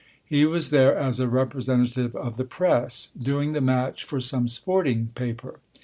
\ 0.13 0.25
He 0.25 0.47
was 0.47 0.71
there 0.71 0.97
as 0.97 1.19
a 1.19 1.27
representative 1.29 2.15
of 2.15 2.35
the 2.37 2.43
Press," 2.43 3.11
doing" 3.29 3.51
the 3.51 3.61
match 3.61 4.03
for 4.03 4.19
some 4.19 4.47
sporting 4.47 5.11
paper. 5.13 5.59